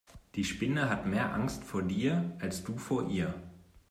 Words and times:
Die 0.33 0.43
Spinne 0.43 0.89
hat 0.89 1.05
mehr 1.05 1.31
Angst 1.31 1.63
vor 1.63 1.83
dir 1.83 2.35
als 2.39 2.63
du 2.63 2.75
vor 2.79 3.07
ihr. 3.07 3.35